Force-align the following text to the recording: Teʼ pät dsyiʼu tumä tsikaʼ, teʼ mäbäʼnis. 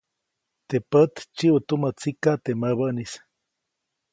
Teʼ 0.67 0.83
pät 0.91 1.13
dsyiʼu 1.35 1.59
tumä 1.67 1.89
tsikaʼ, 1.99 2.37
teʼ 2.43 2.57
mäbäʼnis. 2.61 3.11